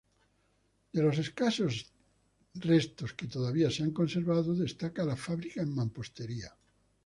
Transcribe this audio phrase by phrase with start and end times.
[0.93, 1.93] De los escasos
[2.55, 6.49] restos que todavía se han conservado destaca la fábrica en mampostería.